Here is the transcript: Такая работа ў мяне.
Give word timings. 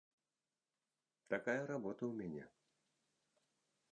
Такая 1.33 1.59
работа 1.71 2.03
ў 2.07 2.13
мяне. 2.21 2.43